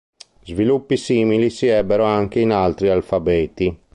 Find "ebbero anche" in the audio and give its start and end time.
1.67-2.39